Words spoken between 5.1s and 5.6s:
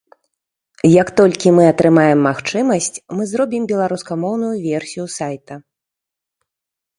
сайта.